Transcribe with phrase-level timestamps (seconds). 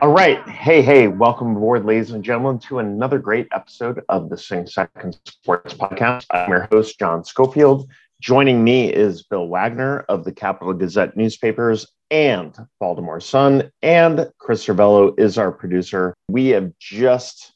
[0.00, 0.48] All right.
[0.48, 5.18] Hey, hey, welcome aboard, ladies and gentlemen, to another great episode of the Sing Second
[5.24, 6.24] Sports Podcast.
[6.30, 7.90] I'm your host, John Schofield.
[8.20, 14.64] Joining me is Bill Wagner of the Capital Gazette newspapers and Baltimore Sun, and Chris
[14.64, 16.14] Servello is our producer.
[16.28, 17.54] We have just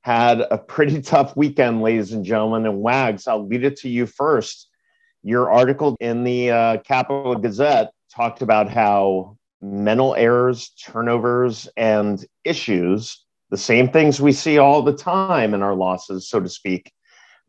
[0.00, 2.66] had a pretty tough weekend, ladies and gentlemen.
[2.66, 4.68] And Wags, I'll lead it to you first.
[5.22, 13.24] Your article in the uh, Capital Gazette talked about how mental errors, turnovers, and issues,
[13.50, 16.92] the same things we see all the time in our losses, so to speak,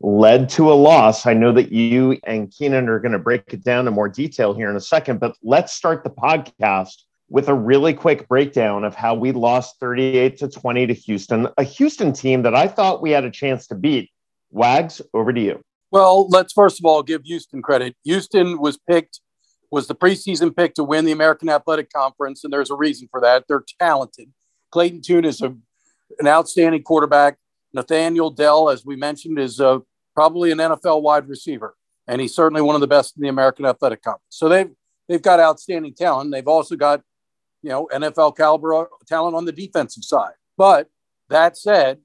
[0.00, 1.26] led to a loss.
[1.26, 4.54] I know that you and Keenan are going to break it down in more detail
[4.54, 8.94] here in a second, but let's start the podcast with a really quick breakdown of
[8.94, 13.10] how we lost 38 to 20 to Houston, a Houston team that I thought we
[13.10, 14.10] had a chance to beat.
[14.50, 15.60] Wags, over to you.
[15.90, 17.96] Well, let's first of all give Houston credit.
[18.04, 19.20] Houston was picked
[19.70, 23.20] was the preseason pick to win the American Athletic Conference, and there's a reason for
[23.20, 23.44] that.
[23.48, 24.30] They're talented.
[24.70, 25.54] Clayton Tune is a,
[26.18, 27.36] an outstanding quarterback.
[27.72, 29.78] Nathaniel Dell, as we mentioned, is uh,
[30.14, 33.64] probably an NFL wide receiver, and he's certainly one of the best in the American
[33.64, 34.24] Athletic Conference.
[34.30, 34.70] So they've
[35.08, 36.32] they've got outstanding talent.
[36.32, 37.02] They've also got
[37.62, 40.34] you know NFL caliber talent on the defensive side.
[40.56, 40.88] But
[41.28, 41.98] that said,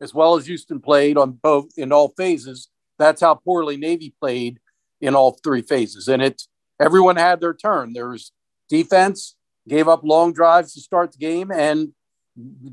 [0.00, 2.68] as well as Houston played on both in all phases,
[2.98, 4.60] that's how poorly Navy played
[5.00, 6.48] in all three phases, and it's
[6.80, 7.92] everyone had their turn.
[7.92, 8.32] There was
[8.68, 9.36] defense,
[9.68, 11.92] gave up long drives to start the game, and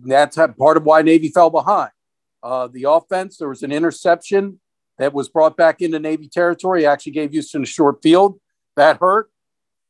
[0.06, 1.92] that's part of why Navy fell behind.
[2.44, 4.60] Uh, the offense, there was an interception
[4.98, 8.40] that was brought back into Navy territory, actually gave Houston a short field.
[8.76, 9.30] That hurt.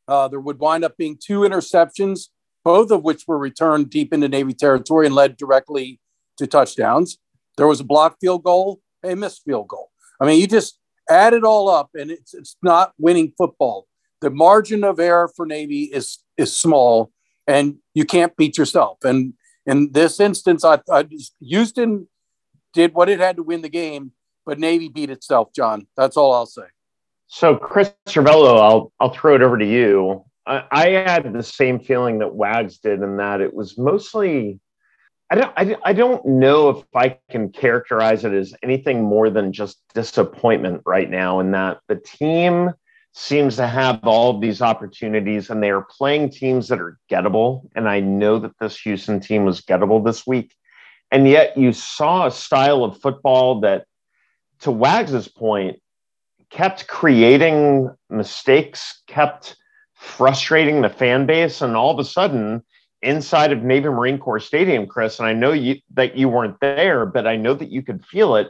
[0.08, 2.30] Uh, there would wind up being two interceptions,
[2.64, 6.00] both of which were returned deep into Navy territory and led directly
[6.38, 7.18] to touchdowns.
[7.58, 9.92] There was a blocked field goal, a missed field goal.
[10.20, 13.88] I mean, you just add it all up, and it's, it's not winning football
[14.22, 17.12] the margin of error for Navy is is small,
[17.48, 19.00] and you can't beat yourself.
[19.04, 19.34] And
[19.66, 21.08] in this instance, I, I
[21.42, 22.08] Houston
[22.74, 24.12] did what it had to win the game,
[24.46, 25.50] but Navy beat itself.
[25.54, 26.68] John, that's all I'll say.
[27.28, 30.24] So, Chris Servello, I'll I'll throw it over to you.
[30.46, 34.60] I, I had the same feeling that Wags did, in that it was mostly.
[35.30, 39.54] I don't, I, I don't know if I can characterize it as anything more than
[39.54, 42.72] just disappointment right now, in that the team
[43.14, 47.68] seems to have all of these opportunities and they are playing teams that are gettable.
[47.76, 50.56] And I know that this Houston team was gettable this week.
[51.12, 53.86] And yet you saw a style of football that,
[54.62, 55.82] to Wags's point,
[56.50, 59.58] kept creating mistakes, kept
[59.94, 61.62] frustrating the fan base.
[61.62, 62.64] And all of a sudden,
[63.02, 67.06] inside of Navy Marine Corps Stadium, Chris, and I know you that you weren't there,
[67.06, 68.48] but I know that you could feel it.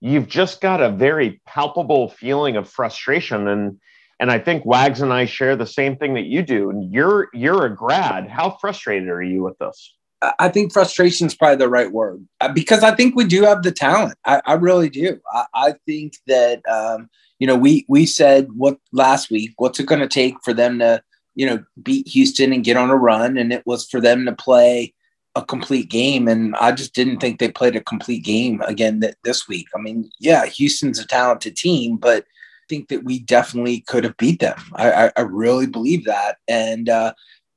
[0.00, 3.48] You've just got a very palpable feeling of frustration.
[3.48, 3.78] And
[4.22, 6.70] and I think Wags and I share the same thing that you do.
[6.70, 8.28] And you're you're a grad.
[8.28, 9.94] How frustrated are you with this?
[10.38, 13.64] I think frustration is probably the right word uh, because I think we do have
[13.64, 14.16] the talent.
[14.24, 15.18] I, I really do.
[15.32, 19.54] I, I think that um, you know we we said what last week.
[19.56, 21.02] What's it going to take for them to
[21.34, 23.36] you know beat Houston and get on a run?
[23.36, 24.94] And it was for them to play
[25.34, 26.28] a complete game.
[26.28, 29.66] And I just didn't think they played a complete game again th- this week.
[29.74, 32.24] I mean, yeah, Houston's a talented team, but
[32.72, 34.58] think that we definitely could have beat them.
[34.76, 36.38] I, I, I really believe that.
[36.48, 37.12] And uh,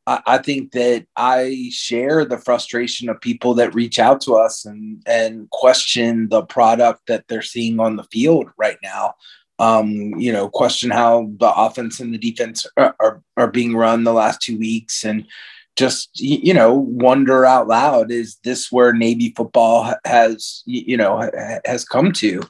[0.06, 4.66] I, I, think that I share the frustration of people that reach out to us
[4.66, 9.14] and, and question the product that they're seeing on the field right now.
[9.58, 9.88] Um,
[10.20, 14.12] you know, question how the offense and the defense are, are, are being run the
[14.12, 15.25] last two weeks and
[15.78, 21.30] just you know wonder out loud is this where navy football has you know
[21.66, 22.42] has come to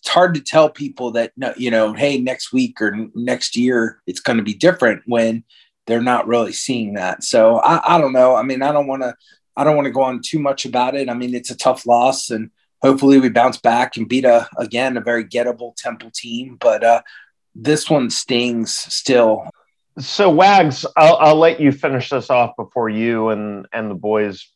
[0.00, 4.20] it's hard to tell people that you know hey next week or next year it's
[4.20, 5.44] going to be different when
[5.86, 7.24] they're not really seeing that.
[7.24, 8.34] So i, I don't know.
[8.34, 9.14] I mean i don't want to
[9.56, 11.08] i don't want to go on too much about it.
[11.08, 12.50] I mean it's a tough loss and
[12.82, 17.02] hopefully we bounce back and beat a again a very gettable temple team but uh
[17.54, 19.44] this one stings still.
[19.98, 24.48] So wags I'll, I'll let you finish this off before you and and the boys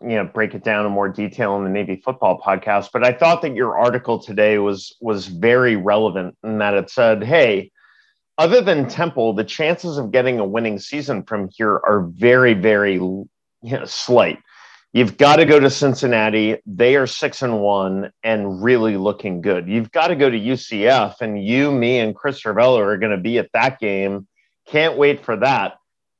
[0.00, 2.90] you know break it down in more detail in the Navy football podcast.
[2.92, 7.24] But I thought that your article today was was very relevant in that it said,
[7.24, 7.70] "Hey,
[8.38, 12.94] other than Temple, the chances of getting a winning season from here are very, very
[12.94, 13.28] you
[13.62, 14.38] know, slight.
[14.92, 16.56] You've got to go to Cincinnati.
[16.64, 19.68] They are six and one and really looking good.
[19.68, 23.22] You've got to go to UCF, and you, me, and Chris Servello are going to
[23.22, 24.26] be at that game.
[24.68, 25.74] Can't wait for that.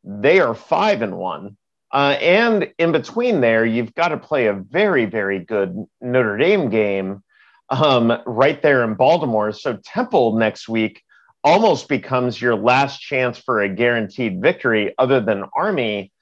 [0.04, 1.56] They are five and one.
[1.92, 6.68] Uh, and in between there, you've got to play a very, very good Notre Dame
[6.68, 7.22] game
[7.68, 9.52] um, right there in Baltimore.
[9.52, 11.02] So Temple next week
[11.44, 16.12] almost becomes your last chance for a guaranteed victory, other than Army.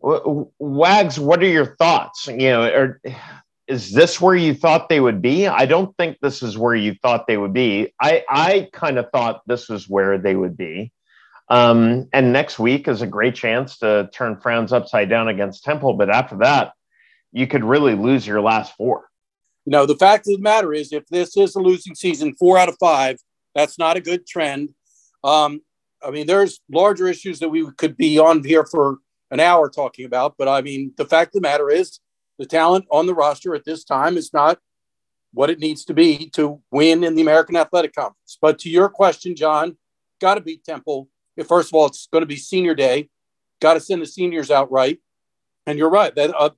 [0.00, 2.26] Wags, what are your thoughts?
[2.26, 2.94] You know,
[3.66, 5.46] is this where you thought they would be?
[5.46, 7.92] I don't think this is where you thought they would be.
[8.00, 10.92] I I kind of thought this was where they would be.
[11.48, 15.94] Um, and next week is a great chance to turn frowns upside down against Temple.
[15.94, 16.72] But after that,
[17.32, 19.08] you could really lose your last four.
[19.64, 22.58] You know, the fact of the matter is, if this is a losing season, four
[22.58, 23.18] out of five,
[23.54, 24.72] that's not a good trend.
[25.24, 25.60] Um,
[26.02, 28.98] I mean, there's larger issues that we could be on here for
[29.30, 31.98] an hour talking about, but I mean, the fact of the matter is,
[32.38, 34.58] the talent on the roster at this time is not
[35.32, 38.38] what it needs to be to win in the American Athletic Conference.
[38.40, 39.76] But to your question, John,
[40.20, 41.08] got to beat Temple
[41.44, 43.08] first of all, it's going to be senior day.
[43.60, 44.98] Got to send the seniors out right.
[45.66, 46.50] And you're right that uh,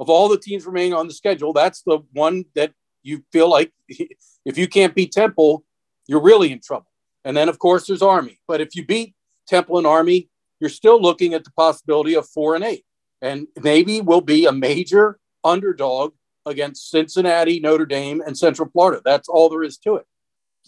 [0.00, 2.72] of all the teams remaining on the schedule, that's the one that
[3.02, 5.64] you feel like if you can't beat Temple,
[6.06, 6.86] you're really in trouble.
[7.24, 8.38] And then, of course, there's Army.
[8.46, 9.14] But if you beat
[9.48, 10.28] Temple and Army,
[10.60, 12.84] you're still looking at the possibility of four and eight.
[13.20, 16.12] And Navy will be a major underdog
[16.44, 19.02] against Cincinnati, Notre Dame, and Central Florida.
[19.04, 20.06] That's all there is to it.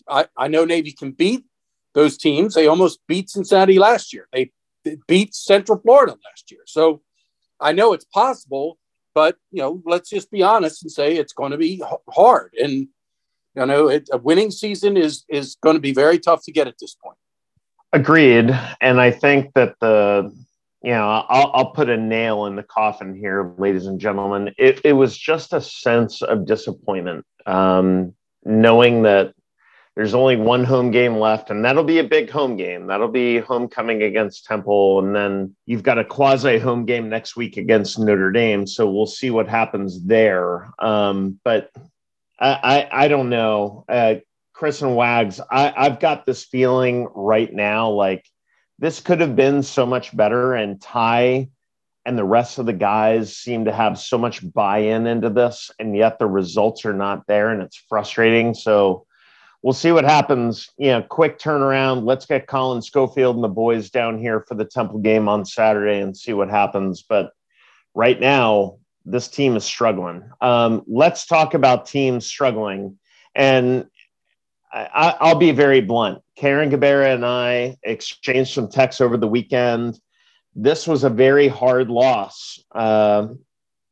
[0.09, 1.45] I, I know Navy can beat
[1.99, 2.55] those teams.
[2.55, 4.29] They almost beat Cincinnati last year.
[4.33, 4.53] They
[5.09, 6.61] beat Central Florida last year.
[6.65, 7.03] So
[7.61, 8.79] I know it's possible,
[9.17, 12.55] but you know, let's just be honest and say it's going to be hard.
[12.63, 12.87] And
[13.57, 16.69] you know, it, a winning season is is going to be very tough to get
[16.69, 17.19] at this point.
[17.93, 20.33] Agreed, and I think that the
[20.85, 24.55] you know I'll, I'll put a nail in the coffin here, ladies and gentlemen.
[24.57, 28.15] It, it was just a sense of disappointment, um,
[28.45, 29.35] knowing that
[29.99, 32.87] there's only one home game left, and that'll be a big home game.
[32.87, 37.57] That'll be homecoming against Temple, and then you've got a quasi home game next week
[37.57, 38.65] against Notre Dame.
[38.65, 40.71] So we'll see what happens there.
[40.79, 41.73] Um, but
[42.39, 42.49] I,
[42.93, 44.15] I, I, don't know, uh,
[44.53, 45.41] Chris and Wags.
[45.51, 48.25] I, I've got this feeling right now like
[48.79, 51.49] this could have been so much better, and Tai
[52.07, 55.97] and the rest of the guys seem to have so much buy-in into this, and
[55.97, 58.55] yet the results are not there, and it's frustrating.
[58.55, 59.08] So
[59.63, 60.71] we'll see what happens.
[60.77, 62.05] You know, quick turnaround.
[62.05, 66.01] Let's get Colin Schofield and the boys down here for the Temple game on Saturday
[66.01, 67.03] and see what happens.
[67.03, 67.33] But
[67.95, 70.23] right now, this team is struggling.
[70.41, 72.99] Um, let's talk about teams struggling.
[73.35, 73.87] And
[74.73, 76.23] I, will be very blunt.
[76.37, 79.99] Carin Gabarra and I exchanged some texts over the weekend.
[80.55, 83.29] This was a very hard loss uh,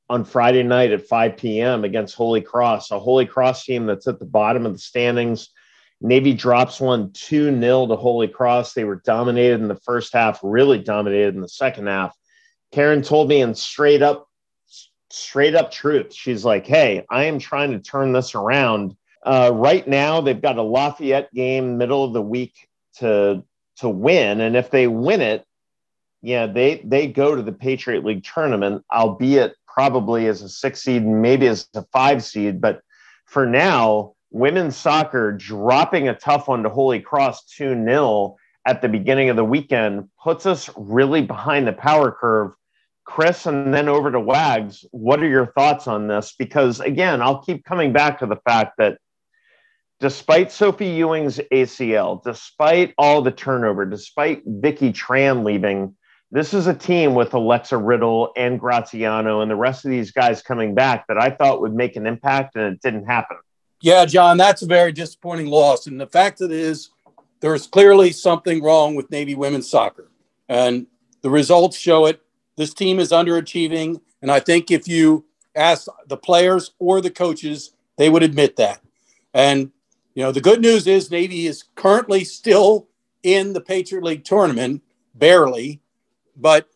[0.09, 1.85] on Friday night at 5 p.m.
[1.85, 5.51] against Holy Cross, a Holy Cross team that's at the bottom of the standings.
[6.01, 8.75] Navy drops one 2 0 to Holy Cross.
[8.75, 12.15] They were dominated in the first half, really dominated in the second half.
[12.73, 14.29] Carin told me in straight up,
[15.11, 16.13] straight up truth.
[16.13, 18.97] She's like, Hey, I am trying to turn this around.
[19.25, 23.43] Uh, right now, they've got a Lafayette game middle of the week to
[23.79, 25.45] to win, and if they win it,
[26.23, 31.07] yeah, they they go to the Patriot League tournament, albeit probably as a six seed,
[31.07, 32.61] maybe as a five seed.
[32.61, 32.81] But
[33.27, 38.89] for now, women's soccer dropping a tough one to Holy Cross 2 0 at the
[38.89, 42.53] beginning of the weekend puts us really behind the power curve.
[43.05, 46.35] Chris, and then over to Wags, what are your thoughts on this?
[46.37, 48.99] Because again, I'll keep coming back to the fact that
[50.01, 55.95] despite Sophie Ewing's ACL, despite all the turnover, despite Vicky Tran leaving,
[56.33, 60.43] this is a team with Alexa Riddle and Graziano and the rest of these guys
[60.43, 63.37] coming back that I thought would make an impact, and it didn't happen.
[63.81, 65.87] Yeah, John, that's a very disappointing loss.
[65.87, 66.91] And the fact that it is,
[67.41, 70.11] there's clearly something wrong with Navy women's soccer.
[70.49, 70.87] And
[71.23, 72.21] the results show it.
[72.57, 74.01] This team is underachieving.
[74.23, 78.81] And I think if you ask the players or the coaches, they would admit that.
[79.35, 79.71] And,
[80.15, 82.89] you know, the good news is Navy is currently still
[83.23, 84.83] in the Patriot League tournament,
[85.15, 85.81] barely.
[86.37, 86.69] But,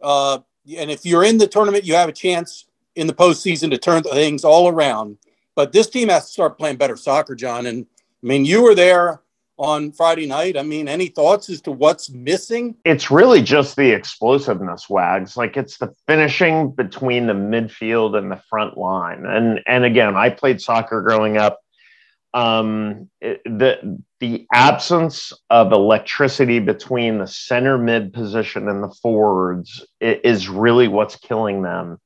[0.00, 0.40] uh,
[0.76, 4.02] and if you're in the tournament, you have a chance in the postseason to turn
[4.02, 5.18] things all around.
[5.58, 7.66] But this team has to start playing better soccer, John.
[7.66, 7.84] And
[8.22, 9.22] I mean, you were there
[9.56, 10.56] on Friday night.
[10.56, 12.76] I mean, any thoughts as to what's missing?
[12.84, 15.36] It's really just the explosiveness, Wags.
[15.36, 19.26] Like it's the finishing between the midfield and the front line.
[19.26, 21.58] And and again, I played soccer growing up.
[22.34, 29.84] Um, it, the the absence of electricity between the center mid position and the forwards
[30.00, 31.98] is really what's killing them.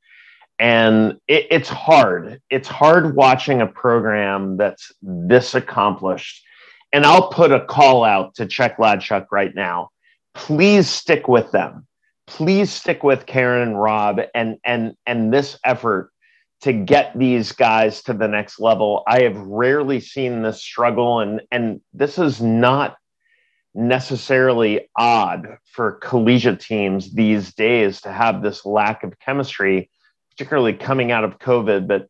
[0.59, 2.41] And it, it's hard.
[2.51, 6.45] It's hard watching a program that's this accomplished
[6.93, 9.91] and I'll put a call out to Chet Gladchuk right now.
[10.35, 11.87] Please stick with them.
[12.27, 16.11] Please stick with Carin and Rob and and and this effort
[16.61, 19.03] to get these guys to the next level.
[19.07, 22.97] I have rarely seen this struggle, and and this is not
[23.75, 29.91] necessarily odd for collegiate teams these days to have this lack of chemistry,
[30.33, 31.87] particularly coming out of COVID.
[31.87, 32.09] But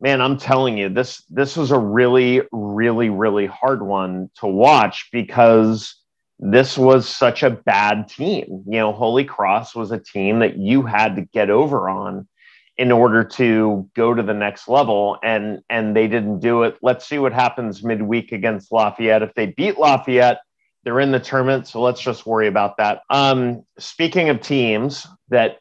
[0.00, 5.08] man, I'm telling you, this this was a really, really, really hard one to watch
[5.12, 5.96] because
[6.38, 8.64] this was such a bad team.
[8.66, 12.28] You know, Holy Cross was a team that you had to get over on
[12.76, 16.76] in order to go to the next level and and they didn't do it.
[16.82, 19.22] Let's see what happens midweek against Lafayette.
[19.22, 20.40] If they beat Lafayette,
[20.82, 23.02] they're in the tournament, so let's just worry about that.
[23.08, 25.58] Um, speaking of teams that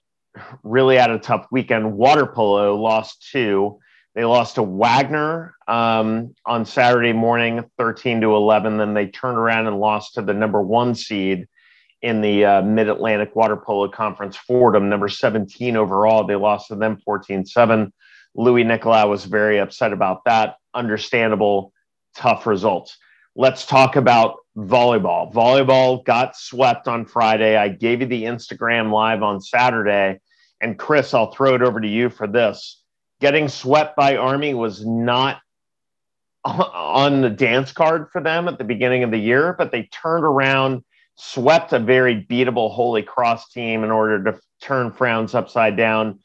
[0.63, 3.79] really had a tough weekend, water polo lost two.
[4.15, 8.77] They lost to Wagner um, on Saturday morning, 13 to 11.
[8.77, 11.47] Then they turned around and lost to the number one seed
[12.03, 16.27] in the uh, Mid Atlantic Water Polo Conference, Fordham, number 17 overall.
[16.27, 17.91] They lost to them 14 7.
[18.35, 20.57] Luis Nicolao was very upset about that.
[20.73, 21.71] Understandable,
[22.15, 22.97] tough results.
[23.35, 25.33] Let's talk about volleyball.
[25.33, 27.55] Volleyball got swept on Friday.
[27.55, 30.19] I gave you the Instagram live on Saturday.
[30.63, 32.84] And Chris, I'll throw it over to you for this
[33.24, 35.39] getting swept by Army was not
[36.46, 40.25] on the dance card for them at the beginning of the year, but they turned
[40.25, 40.84] around,
[41.15, 46.20] swept a very beatable Holy Cross team in order to turn frowns upside down.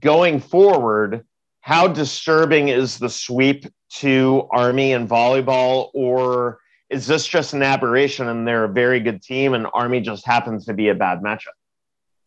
[0.00, 1.24] Going forward,
[1.60, 3.66] how disturbing is the sweep
[3.96, 9.22] to Army and volleyball, or is this just an aberration and they're a very good
[9.22, 11.54] team and Army just happens to be a bad matchup?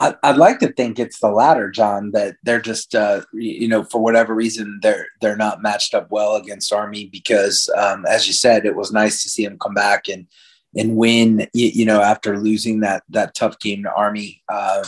[0.04, 2.12] I, would like to think it's the latter, John.
[2.12, 6.36] That they're just, uh, you know, for whatever reason, they're they're not matched up well
[6.36, 10.10] against Army because, um, as you said, it was nice to see them come back
[10.10, 10.28] and
[10.76, 11.48] and win.
[11.54, 14.84] You, you know, after losing that that tough game to Army, uh,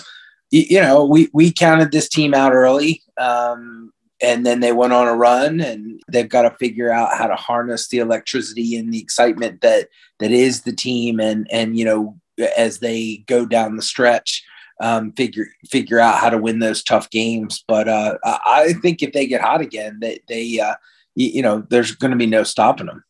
[0.51, 4.93] you, you, know, we we counted this team out early, um, and then they went
[4.93, 8.93] on a run, and they've got to figure out how to harness the electricity and
[8.93, 9.87] the excitement that
[10.19, 12.19] that is the team, and and you know,
[12.57, 14.43] as they go down the stretch
[14.79, 17.63] um, figure figure out how to win those tough games.
[17.67, 20.75] But uh, I think if they get hot again, they, they uh,
[21.15, 23.03] you, you know, there's going to be no stopping them.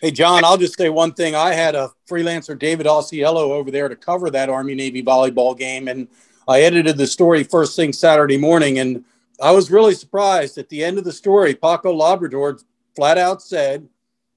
[0.00, 1.34] Hey, John, I'll just say one thing.
[1.34, 5.88] I had a freelancer, David Osceola, over there to cover that Army Navy volleyball game.
[5.88, 6.08] And
[6.48, 8.78] I edited the story first thing Saturday morning.
[8.78, 9.04] And
[9.42, 11.54] I was really surprised at the end of the story.
[11.54, 12.58] Paco Labrador
[12.96, 13.86] flat out said,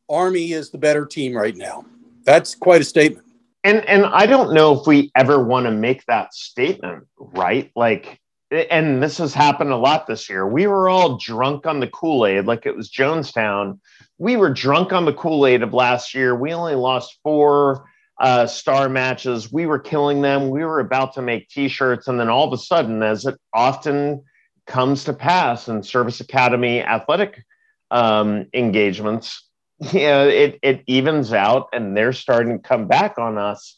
[0.09, 1.85] Army is the better team right now.
[2.25, 3.22] That's quite a statement
[3.63, 7.71] and and I don't know if we ever want to make that statement, right?
[7.75, 8.19] Like,
[8.51, 10.47] and this has happened a lot this year.
[10.47, 13.79] We were all drunk on the Kool Aid, like it was Jonestown.
[14.17, 16.35] We were drunk on the Kool Aid of last year.
[16.35, 17.85] We only lost four
[18.19, 19.51] uh, star matches.
[19.51, 20.49] We were killing them.
[20.49, 24.23] We were about to make T-shirts, and then all of a sudden, as it often
[24.67, 27.43] comes to pass in Service Academy athletic
[27.91, 29.49] um, engagements,
[29.91, 33.77] you know, it it evens out and they're starting to come back on us.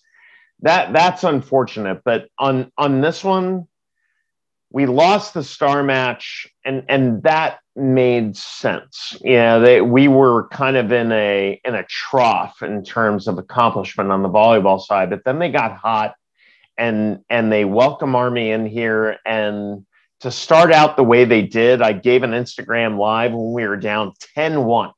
[0.61, 2.01] That that's unfortunate.
[2.03, 3.67] But on on this one,
[4.71, 9.17] we lost the star match and and that made sense.
[9.21, 14.11] Yeah, they, we were kind of in a in a trough in terms of accomplishment
[14.11, 16.15] on the volleyball side, but then they got hot
[16.77, 19.85] and and they welcome Army in here and
[20.21, 23.77] to start out the way they did, I gave an Instagram live when we were
[23.77, 24.91] down 10-1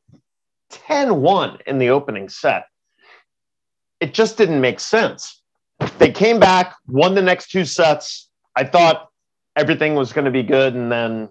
[0.69, 2.65] 10 1 in the opening set.
[3.99, 5.41] It just didn't make sense.
[5.97, 8.29] They came back, won the next two sets.
[8.55, 9.09] I thought
[9.55, 11.29] everything was going to be good, and then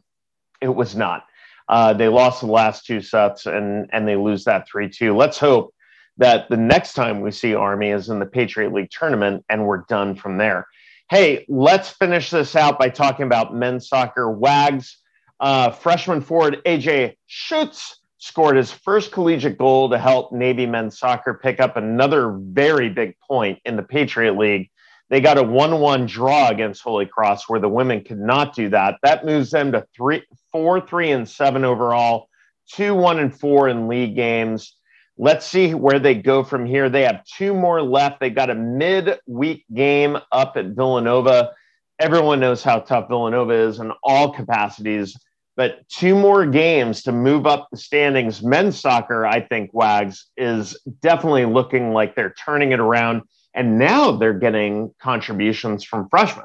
[0.60, 1.24] it was not.
[1.68, 5.16] Uh, they lost the last two sets and, and they lose that 3 2.
[5.16, 5.74] Let's hope
[6.16, 9.84] that the next time we see Army is in the Patriot League tournament and we're
[9.88, 10.66] done from there.
[11.10, 14.30] Hey, let's finish this out by talking about men's soccer.
[14.30, 14.98] Wags,
[15.40, 21.35] uh, freshman forward AJ Schutz scored his first collegiate goal to help Navy men's soccer
[21.35, 24.70] pick up another very big point in the Patriot League.
[25.08, 28.68] They got a 1 1 draw against Holy Cross where the women could not do
[28.70, 28.96] that.
[29.02, 32.28] That moves them to three, four, three, and seven overall,
[32.73, 34.75] two, one, and four in league games.
[35.18, 36.90] Let's see where they go from here.
[36.90, 38.20] They have two more left.
[38.20, 41.52] They got a mid-week game up at Villanova.
[41.99, 45.16] Everyone knows how tough Villanova is in all capacities,
[45.56, 48.42] but two more games to move up the standings.
[48.42, 53.22] Men's soccer, I think, Wags, is definitely looking like they're turning it around.
[53.54, 56.44] And now they're getting contributions from freshmen.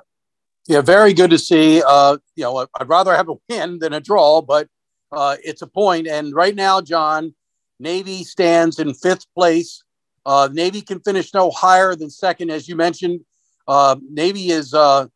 [0.68, 1.84] Yeah, very good to see.
[1.86, 4.70] Uh, you know, I'd rather have a win than a draw, but
[5.12, 6.08] uh, it's a point.
[6.08, 7.36] And right now, John,
[7.82, 9.84] Navy stands in fifth place.
[10.26, 13.22] Uh, Navy can finish no higher than second, as you mentioned.
[13.68, 15.08] Uh, Navy is uh,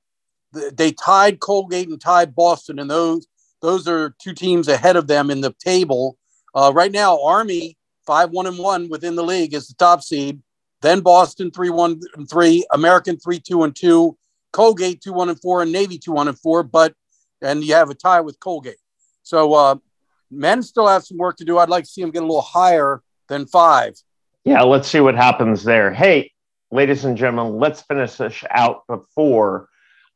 [0.51, 3.27] they tied Colgate and tied Boston, and those
[3.65, 6.17] those are two teams ahead of them in the table.
[6.53, 10.41] Uh, right now, Army five one and one within the league is the top seed.
[10.81, 14.17] Then Boston three one and three, American three two and two,
[14.53, 16.63] Colgate two one and four, and Navy two one and four.
[16.63, 16.93] But
[17.41, 18.77] and you have a tie with Colgate.
[19.23, 19.75] So uh,
[20.31, 21.57] Men still have some work to do.
[21.57, 23.93] I'd like to see them get a little higher than five.
[24.43, 25.91] Yeah, let's see what happens there.
[25.91, 26.31] Hey,
[26.71, 29.69] ladies and gentlemen, let's finish this out before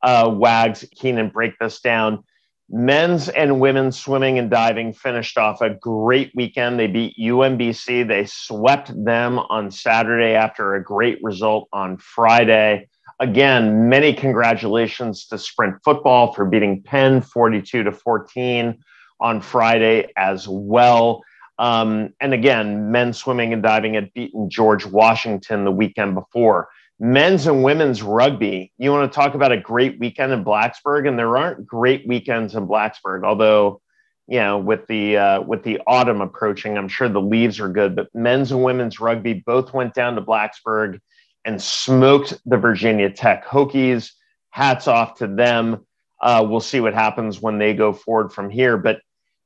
[0.04, 2.24] uh, Wags Keenan break this down.
[2.72, 6.80] Men's and women's swimming and diving finished off a great weekend.
[6.80, 8.08] They beat UMBC.
[8.08, 12.88] They swept them on Saturday after a great result on Friday.
[13.20, 18.78] Again, many congratulations to Sprint Football for beating Penn 42 to 14
[19.20, 21.24] on Friday as well.
[21.58, 26.70] Um, and again, men's swimming and diving had beaten George Washington the weekend before.
[27.00, 31.18] Men's and women's rugby, you want to talk about a great weekend in Blacksburg, and
[31.18, 33.82] there aren't great weekends in Blacksburg, although
[34.28, 37.96] you know with the uh, with the autumn approaching, I'm sure the leaves are good.
[37.96, 41.00] But men's and women's rugby both went down to Blacksburg
[41.46, 44.12] and smoked the Virginia Tech Hokies.
[44.50, 45.86] Hats off to them.
[46.22, 48.78] Uh, we'll see what happens when they go forward from here.
[48.78, 49.00] But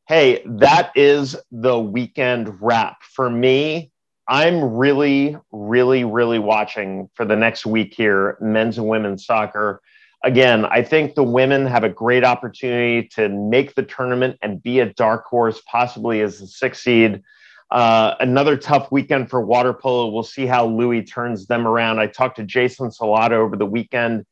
[0.07, 3.03] hey, that is the weekend wrap.
[3.03, 3.92] For me,
[4.33, 9.79] I'm really, really, really watching for the next week here men's and women's soccer.
[10.23, 14.79] Again, I think the women have a great opportunity to make the tournament and be
[14.79, 17.21] a dark horse, possibly as the sixth seed.
[17.69, 20.07] Uh, another tough weekend for water polo.
[20.07, 21.99] We'll see how Luis turns them around.
[21.99, 24.25] I talked to Jason Salata over the weekend,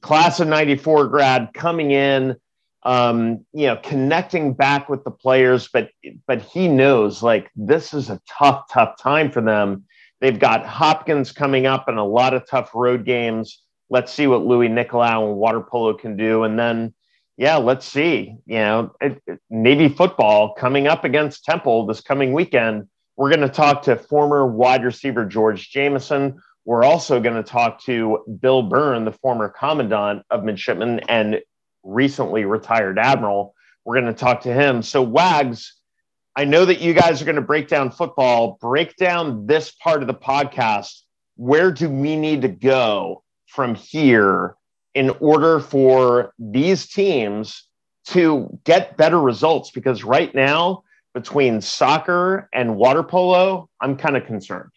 [0.00, 2.36] class of 94 grad coming in
[2.84, 5.90] um, you know, connecting back with the players, but
[6.26, 9.84] but he knows like this is a tough, tough time for them.
[10.20, 13.62] They've got Hopkins coming up and a lot of tough road games.
[13.90, 16.94] Let's see what Luis Nicolao and water polo can do, and then
[17.36, 18.36] yeah, let's see.
[18.46, 22.88] You know, it, it, Navy football coming up against Temple this coming weekend.
[23.16, 26.40] We're going to talk to former wide receiver George Jameson.
[26.64, 31.40] We're also going to talk to Bill Byrne, the former commandant of midshipmen, and
[31.84, 33.54] recently retired admiral.
[33.84, 34.82] We're going to talk to him.
[34.82, 35.74] So, Wags,
[36.36, 38.58] I know that you guys are going to break down football.
[38.60, 41.02] Break down this part of the podcast.
[41.36, 44.56] Where do we need to go from here
[44.94, 47.64] in order for these teams
[48.06, 49.70] to get better results?
[49.70, 54.70] Because right now, between soccer and water polo, I'm kind of concerned.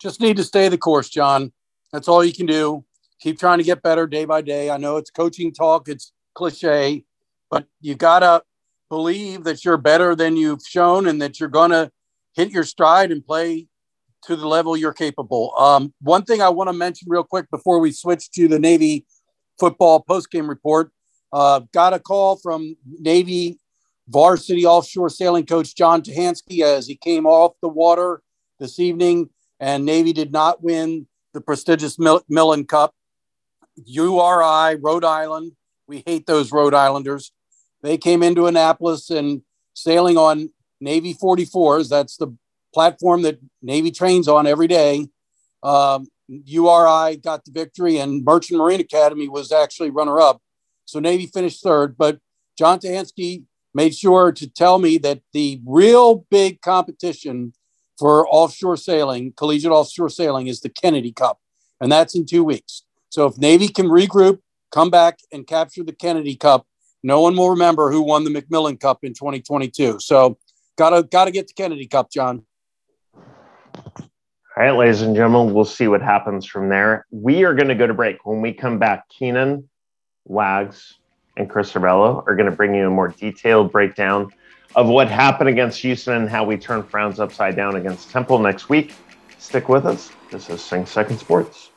[0.00, 1.52] Just need to stay the course, John.
[1.92, 2.84] That's all you can do.
[3.20, 4.70] Keep trying to get better day by day.
[4.70, 5.88] I know it's coaching talk.
[5.88, 7.04] It's cliche,
[7.50, 8.42] but you got to
[8.88, 11.90] believe that you're better than you've shown and that you're to
[12.34, 13.66] hit your stride and play
[14.24, 15.54] to the level you're capable.
[15.58, 19.06] Um, one thing I want to mention real quick before we switch to the Navy
[19.58, 20.92] football postgame report
[21.32, 23.58] uh, got a call from Navy
[24.08, 28.22] varsity offshore sailing coach Jahn Tihansky as he came off the water
[28.58, 32.94] this evening, and Navy did not win the prestigious McMillan Cup.
[33.84, 35.52] URI, Rhode Island,
[35.92, 37.32] we hate those Rhode Islanders.
[37.82, 39.42] They came into Annapolis and
[39.74, 40.50] sailing on
[40.80, 41.90] Navy 44s.
[41.90, 42.34] That's the
[42.72, 45.08] platform that Navy trains on every day.
[45.62, 50.40] Um, URI got the victory, and Merchant Marine Academy was actually runner up.
[50.86, 51.98] So Navy finished third.
[51.98, 52.20] But
[52.58, 57.52] Jahn Tihansky made sure to tell me that the real big competition
[57.98, 61.38] for offshore sailing, collegiate offshore sailing, is the Kennedy Cup,
[61.82, 62.84] and that's in two weeks.
[63.10, 64.38] So if Navy can regroup,
[64.72, 66.66] come back and capture the Kennedy Cup.
[67.02, 69.98] No one will remember who won the McMillan Cup in 2022.
[70.00, 70.38] So,
[70.76, 72.44] gotta gotta get the Kennedy Cup, John.
[74.54, 77.06] All right, ladies and gentlemen, we'll see what happens from there.
[77.10, 78.26] We are going to go to break.
[78.26, 79.66] When we come back, Keenan,
[80.26, 80.98] Wags,
[81.38, 84.30] and Chris Servello are going to bring you a more detailed breakdown
[84.76, 88.68] of what happened against Houston and how we turn frowns upside down against Temple next
[88.68, 88.94] week.
[89.38, 90.12] Stick with us.
[90.30, 91.71] This is Sing Second Sports.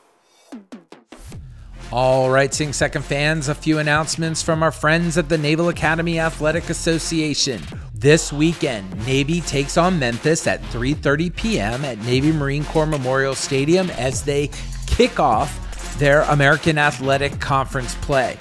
[1.92, 6.18] All right, Sing Second fans, a few announcements from our friends at the Naval Academy
[6.18, 7.62] Athletic Association.
[7.94, 11.84] This weekend, Navy takes on Memphis at 3:30 p.m.
[11.84, 14.50] at Navy Marine Corps Memorial Stadium as they
[14.88, 15.62] kick off
[15.98, 18.36] their American Athletic Conference play.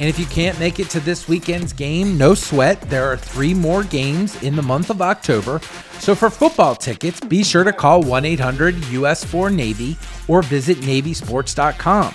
[0.00, 2.80] And if you can't make it to this weekend's game, no sweat.
[2.82, 5.60] There are three more games in the month of October.
[5.98, 10.78] So for football tickets, be sure to call 1 800 US 4 Navy or visit
[10.78, 12.14] NavySports.com.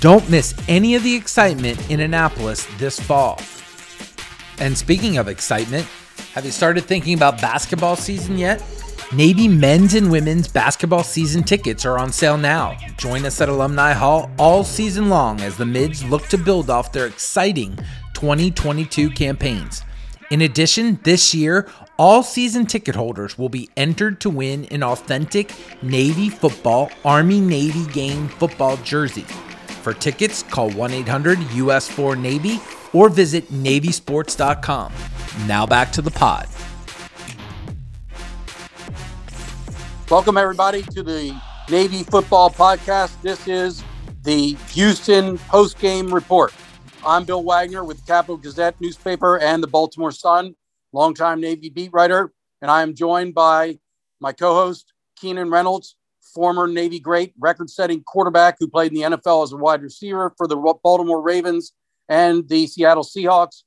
[0.00, 3.40] Don't miss any of the excitement in Annapolis this fall.
[4.58, 5.86] And speaking of excitement,
[6.34, 8.62] have you started thinking about basketball season yet?
[9.14, 12.76] Navy men's and women's basketball season tickets are on sale now.
[12.96, 16.92] Join us at Alumni Hall all season long as the Mids look to build off
[16.92, 17.76] their exciting
[18.14, 19.82] 2022 campaigns.
[20.30, 21.68] In addition, this year,
[21.98, 27.84] all season ticket holders will be entered to win an authentic Navy football Army Navy
[27.92, 29.26] game football jersey.
[29.82, 32.60] For tickets, call 1 800 US 4 Navy
[32.92, 34.92] or visit NavySports.com.
[35.46, 36.48] Now back to the pod.
[40.08, 41.36] Welcome, everybody, to the
[41.68, 43.20] Navy Football Podcast.
[43.22, 43.82] This is
[44.22, 46.52] the Houston Post Game Report.
[47.04, 50.54] I'm Bill Wagner with the Capital Gazette newspaper and the Baltimore Sun,
[50.92, 52.32] longtime Navy beat writer.
[52.60, 53.80] And I am joined by
[54.20, 55.96] my co host, Keenan Reynolds,
[56.34, 60.32] former Navy great, record setting quarterback who played in the NFL as a wide receiver
[60.36, 61.72] for the Baltimore Ravens
[62.08, 63.62] and the Seattle Seahawks.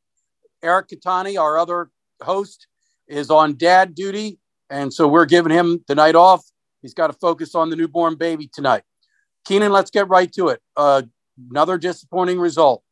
[0.63, 1.89] Eric Kettani, our other
[2.21, 2.67] host,
[3.08, 6.43] is on dad duty and so we're giving him the night off.
[6.82, 8.84] He's got to focus on the newborn baby tonight.
[9.45, 10.62] Keenan, let's get right to it.
[10.75, 11.04] Uh,
[11.51, 12.84] another disappointing result.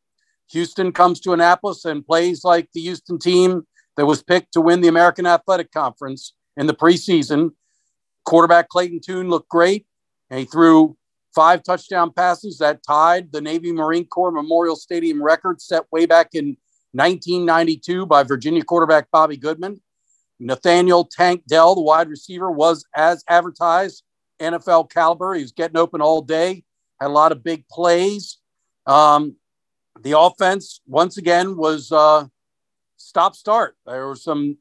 [0.50, 4.80] Houston comes to Annapolis and plays like the Houston team that was picked to win
[4.80, 7.50] the American Athletic Conference in the preseason.
[8.24, 9.86] Quarterback Clayton Tune looked great,
[10.30, 10.96] and he threw
[11.34, 16.30] five touchdown passes that tied the Navy Marine Corps Memorial Stadium record set way back
[16.34, 16.56] in
[16.92, 19.80] 1992 by Virginia quarterback Bobby Goodman.
[20.38, 24.02] Nathaniel Tank Dell, the wide receiver, was as advertised,
[24.40, 25.34] NFL caliber.
[25.34, 26.64] He was getting open all day,
[27.00, 28.38] had a lot of big plays.
[28.86, 29.36] Um,
[30.02, 32.26] the offense, once again, was uh,
[32.96, 33.76] stop start.
[33.86, 34.58] There were some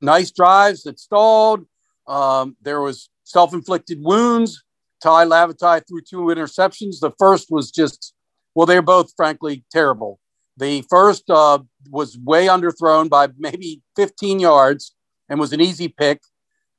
[0.00, 1.66] nice drives that stalled.
[2.06, 4.62] Um, there was self inflicted wounds.
[5.02, 7.00] Tai Lavatai threw two interceptions.
[7.00, 8.14] The first was just,
[8.54, 10.18] well, they're both frankly terrible.
[10.56, 11.58] The first uh,
[11.90, 14.94] was way underthrown by maybe 15 yards
[15.28, 16.22] and was an easy pick.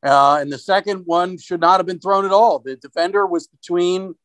[0.04, 2.60] Uh, and the second one should not have been thrown at all.
[2.60, 4.16] The defender was between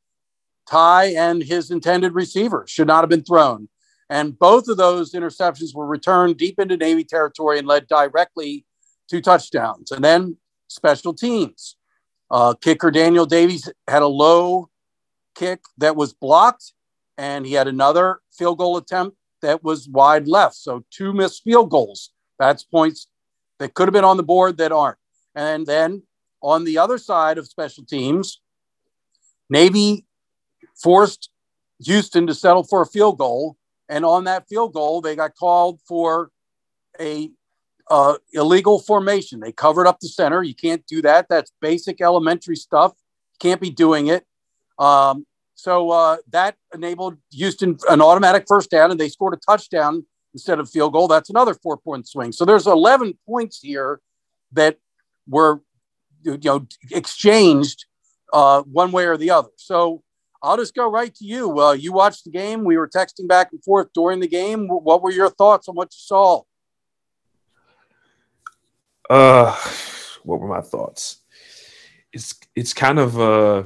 [0.69, 3.69] Tai and his intended receiver, should not have been thrown.
[4.09, 8.67] And both of those interceptions were returned deep into Navy territory and led directly
[9.09, 9.91] to touchdowns.
[9.91, 10.37] And then
[10.73, 11.77] special teams.
[12.31, 14.71] Uh, kicker Daniel Davies had a low
[15.35, 16.73] kick that was blocked,
[17.19, 20.55] and he had another field goal attempt that was wide left.
[20.55, 22.11] So two missed field goals.
[22.39, 23.09] That's points
[23.59, 24.99] that could have been on the board that aren't.
[25.35, 26.03] And then
[26.43, 28.41] on the other side of special teams,
[29.51, 30.07] Navy
[30.83, 31.31] forced
[31.85, 33.57] Houston to settle for a field goal.
[33.89, 36.31] And on that field goal, they got called for
[36.99, 37.31] a
[37.91, 39.41] uh, illegal formation.
[39.41, 40.43] They covered up the center.
[40.43, 41.29] You can't do that.
[41.29, 42.93] That's basic elementary stuff.
[43.39, 44.25] Can't be doing it.
[44.79, 50.05] Um, so uh, that enabled Houston an automatic first down, and they scored a touchdown
[50.33, 51.09] instead of field goal.
[51.09, 52.33] That's another four point swing.
[52.33, 54.01] So there's 11 points here
[54.53, 54.79] that
[55.29, 55.61] were
[56.25, 57.87] you know exchanged
[58.33, 59.51] uh, one way or the other.
[59.57, 60.03] So
[60.43, 61.61] I'll just go right to you.
[61.61, 62.65] Uh, you watched the game.
[62.65, 64.67] We were texting back and forth during the game.
[64.69, 66.43] What were your thoughts on what you saw?
[69.09, 69.57] Uh,
[70.23, 71.19] what were my thoughts?
[72.13, 73.65] It's it's kind of uh,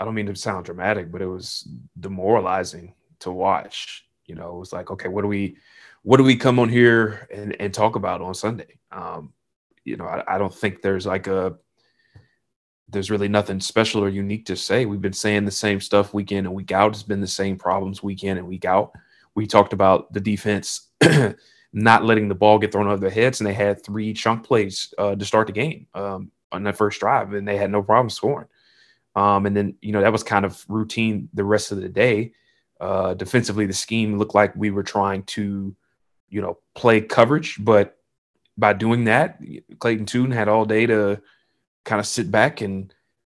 [0.00, 4.06] I don't mean to sound dramatic, but it was demoralizing to watch.
[4.26, 5.56] You know, it was like, okay, what do we,
[6.02, 8.78] what do we come on here and, and talk about on Sunday?
[8.92, 9.32] Um,
[9.84, 11.56] you know, I, I don't think there's like a,
[12.90, 14.86] there's really nothing special or unique to say.
[14.86, 16.92] We've been saying the same stuff week in and week out.
[16.92, 18.92] It's been the same problems week in and week out.
[19.34, 20.88] We talked about the defense
[21.72, 24.92] not letting the ball get thrown over their heads, and they had three chunk plays
[24.98, 28.10] uh, to start the game um, on that first drive, and they had no problem
[28.10, 28.48] scoring.
[29.14, 32.32] Um, and then you know that was kind of routine the rest of the day.
[32.80, 35.74] Uh, defensively, the scheme looked like we were trying to,
[36.28, 37.98] you know, play coverage, but
[38.56, 39.40] by doing that,
[39.78, 41.20] Clayton Tune had all day to
[41.84, 42.92] kind of sit back and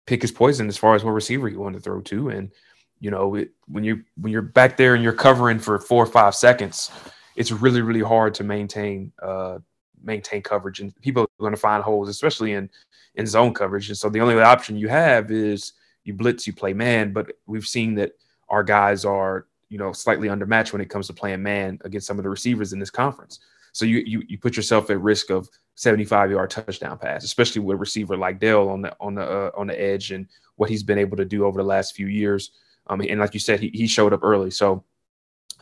[0.06, 2.30] pick his poison as far as what receiver he wanted to throw to.
[2.30, 2.52] And
[3.00, 6.08] you know, it, when you when you're back there and you're covering for four or
[6.08, 6.92] five seconds,
[7.36, 9.60] it's really really hard to maintain uh,
[10.04, 12.70] maintain coverage, and people are going to find holes, especially in
[13.16, 13.90] in zone coverage.
[13.90, 17.14] And so the only option you have is you blitz, you play man.
[17.14, 18.14] But we've seen that
[18.50, 22.18] our guys are you know slightly undermatched when it comes to playing man against some
[22.18, 23.40] of the receivers in this conference.
[23.72, 27.76] So you you, you put yourself at risk of 75 yard touchdown pass, especially with
[27.76, 30.84] a receiver like Dale on the on the uh, on the edge and what he's
[30.84, 32.52] been able to do over the last few years.
[32.88, 34.52] Um, and like you said, he, he showed up early.
[34.52, 34.84] So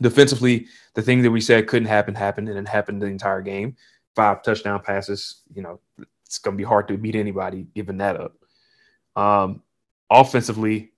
[0.02, 3.76] defensively, the thing that we said couldn't happen happened, and it happened the entire game.
[4.16, 5.42] Five touchdown passes.
[5.54, 5.80] You know,
[6.26, 8.36] it's going to be hard to beat anybody giving that up.
[9.16, 9.64] Um,
[10.10, 10.92] offensively,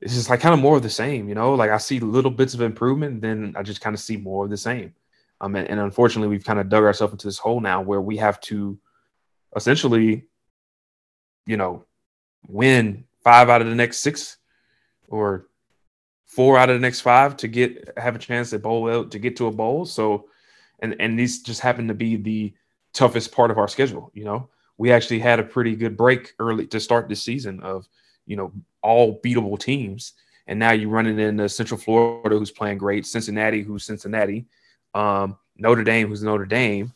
[0.00, 1.28] it's just like kind of more of the same.
[1.28, 4.16] You know, like I see little bits of improvement, then I just kind of see
[4.16, 4.94] more of the same.
[5.40, 8.16] Um, and, and unfortunately, we've kind of dug ourselves into this hole now where we
[8.18, 8.78] have to
[9.54, 10.24] essentially,
[11.46, 11.84] you know,
[12.48, 14.36] win five out of the next six
[15.08, 15.46] or
[16.36, 19.18] four out of the next five to get have a chance at bowl out to
[19.18, 19.86] get to a bowl.
[19.86, 20.28] So,
[20.80, 22.52] and and these just happen to be the
[22.92, 24.10] toughest part of our schedule.
[24.12, 27.88] You know, we actually had a pretty good break early to start this season of
[28.26, 30.12] you know all beatable teams,
[30.46, 34.44] and now you're running into Central Florida, who's playing great, Cincinnati, who's Cincinnati,
[34.94, 36.92] um, Notre Dame, who's Notre Dame.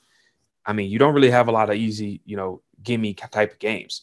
[0.67, 3.59] I mean, you don't really have a lot of easy, you know, gimme type of
[3.59, 4.03] games.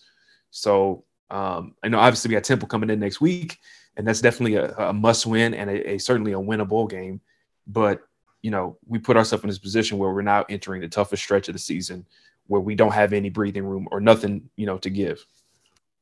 [0.50, 3.60] So um, I know obviously we got Temple coming in next week,
[3.98, 7.20] and that's definitely a, a must win and a, a, certainly a winnable game.
[7.68, 8.02] But
[8.42, 11.50] you know, we put ourselves in this position where we're now entering the toughest stretch
[11.50, 12.06] of the season,
[12.46, 15.26] where we don't have any breathing room or nothing, you know, to give.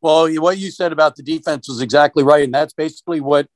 [0.02, 3.48] Well, what you said about the defense was exactly right, and that's basically what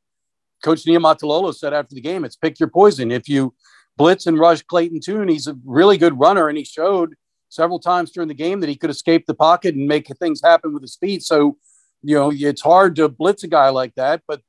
[0.63, 2.25] Coach Niumatalolo said after the game.
[2.25, 3.11] It's pick your poison.
[3.11, 3.53] If you
[3.99, 5.27] blitz and rush Clayton Tune.
[5.27, 7.15] He's a really good runner, and he showed
[7.49, 10.73] several times during the game that he could escape the pocket and make things happen
[10.73, 11.21] with his feet.
[11.21, 11.57] So,
[12.03, 14.21] you know, it's hard to blitz a guy like that.
[14.27, 14.41] But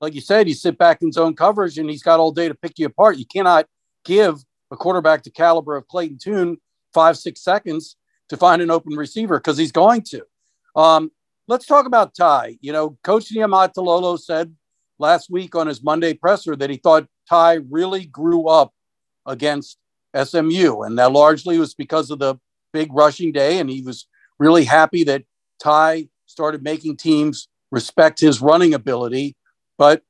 [0.00, 2.54] like you said, you sit back in zone coverage and he's got all day to
[2.54, 3.18] pick you apart.
[3.18, 3.66] You cannot
[4.04, 6.58] give a quarterback the caliber of Clayton Tune
[6.92, 7.96] five, six seconds
[8.28, 10.24] to find an open receiver because he's going to.
[10.76, 11.10] Um,
[11.48, 12.56] let's talk about Tai.
[12.60, 14.54] You know, Coach Niumatalolo said
[14.98, 18.72] last week on his Monday presser that he thought Tai really grew up
[19.26, 19.78] against
[20.14, 20.82] SMU.
[20.82, 22.36] And that largely was because of the
[22.72, 23.58] big rushing day.
[23.58, 24.06] And he was
[24.38, 25.24] really happy that
[25.62, 29.36] Tai started making teams respect his running ability.
[29.76, 30.02] But,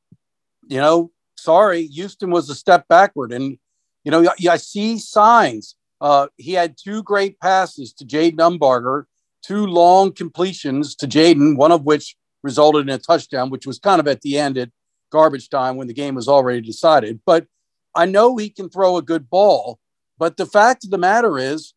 [0.68, 3.32] you know, sorry, Houston was a step backward.
[3.32, 3.58] And,
[4.04, 5.74] you know, I, see signs.
[6.00, 9.04] Uh, he had two great passes to Jayden Umbarger,
[9.42, 14.00] two long completions to Jayden, one of which resulted in a touchdown, which was kind
[14.00, 14.70] of at the end at
[15.10, 17.20] garbage time when the game was already decided.
[17.26, 17.46] But
[17.94, 19.78] I know he can throw a good ball,
[20.18, 21.74] but the fact of the matter is,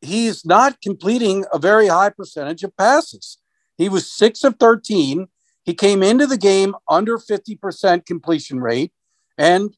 [0.00, 3.38] he's not completing a very high percentage of passes.
[3.78, 5.28] He was six of 13.
[5.64, 8.92] He came into the game under 50% completion rate,
[9.38, 9.76] and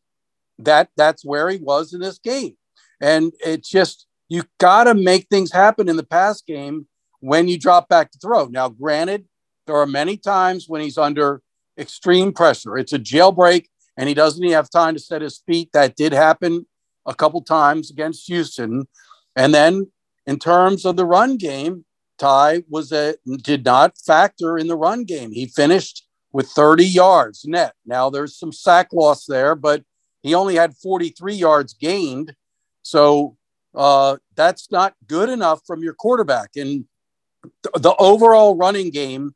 [0.59, 2.57] that that's where he was in this game.
[3.01, 6.87] And it's just you got to make things happen in the pass game
[7.21, 8.47] when you drop back to throw.
[8.47, 9.27] Now, granted,
[9.67, 11.43] there are many times when he's under
[11.79, 12.77] extreme pressure.
[12.77, 15.71] It's a jailbreak and he doesn't even have time to set his feet.
[15.73, 16.67] That did happen
[17.07, 18.87] a couple times against Houston.
[19.37, 19.91] And then
[20.27, 21.85] in terms of the run game,
[22.21, 25.33] Tai was a did not factor in the run game.
[25.33, 27.75] He finished with 30 yards net.
[27.87, 29.83] Now there's some sack loss there, but
[30.23, 32.35] he only had 43 yards gained.
[32.83, 33.37] So
[33.75, 36.51] uh, that's not good enough from your quarterback.
[36.57, 36.85] And
[37.63, 39.35] th- the overall running game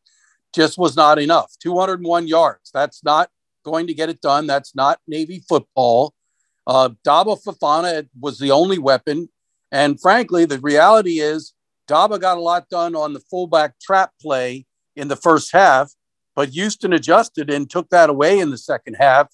[0.55, 1.53] just was not enough.
[1.63, 2.71] 201 yards.
[2.73, 3.31] That's not
[3.65, 4.47] going to get it done.
[4.47, 6.15] That's not Navy football.
[6.67, 9.31] Uh, Daba Fofana was the only weapon.
[9.73, 11.55] And frankly, the reality is
[11.89, 14.67] Daba got a lot done on the fullback trap play
[14.97, 15.93] in the first half,
[16.35, 19.29] but Houston adjusted and took that away in the second half,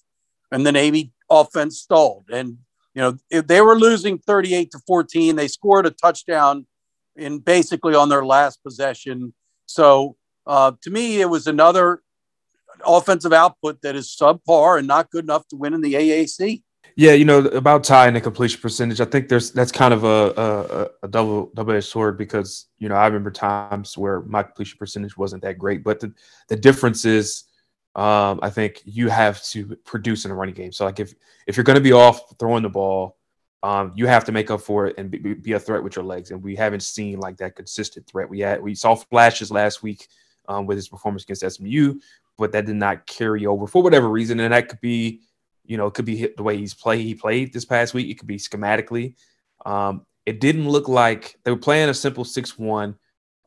[0.51, 2.25] and the Navy offense stalled.
[2.31, 2.57] And
[2.93, 6.65] you know, if they were losing 38 to 14, they scored a touchdown
[7.15, 9.33] in basically on their last possession.
[9.65, 12.01] So uh, to me, it was another
[12.85, 16.63] offensive output that is subpar and not good enough to win in the AAC.
[16.95, 18.99] Yeah, you know about tying the completion percentage.
[18.99, 20.33] I think there's that's kind of a
[21.01, 24.77] a, a double double edged sword because you know I remember times where my completion
[24.77, 26.13] percentage wasn't that great, but the
[26.49, 27.45] the difference is
[27.95, 30.71] um, I think you have to produce in a running game.
[30.71, 31.13] So like if
[31.47, 33.17] if you're going to be off throwing the ball,
[33.63, 36.05] um, you have to make up for it and be, be, a threat with your
[36.05, 36.31] legs.
[36.31, 38.29] And we haven't seen like that consistent threat.
[38.29, 40.07] We had we saw flashes last week
[40.47, 41.99] um, with his performance against SMU,
[42.37, 44.39] but that did not carry over for whatever reason.
[44.39, 45.21] And that could be,
[45.71, 47.05] you know, it could be the way he's played.
[47.05, 48.09] He played this past week.
[48.09, 49.15] It could be schematically.
[49.65, 52.97] Um, it didn't look like they were playing a simple six-one,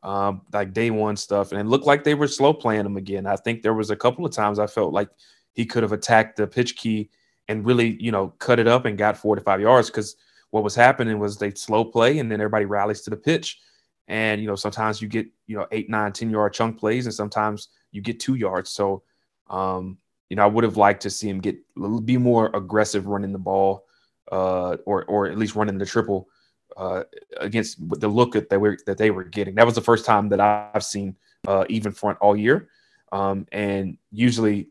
[0.03, 3.27] um, like day one stuff, and it looked like they were slow playing him again.
[3.27, 5.11] I think there was a couple of times I felt like
[5.53, 7.11] he could have attacked the pitch key
[7.49, 10.17] and really, you know, cut it up and got four to five yards because
[10.49, 13.61] what was happening was they slow play and then everybody rallies to the pitch.
[14.09, 17.15] And you know, sometimes you get you know eight, nine, ten yard chunk plays, and
[17.15, 18.71] sometimes you get two yards.
[18.71, 19.03] So
[19.51, 21.57] um, you know, I would have liked to see him get
[22.05, 23.87] be more aggressive running the ball,
[24.33, 26.29] uh, or or at least running the triple
[26.77, 27.05] uh,
[27.39, 29.55] against the look that they were that they were getting.
[29.55, 32.69] That was the first time that I've seen uh, even front all year,
[33.13, 34.69] um, and usually,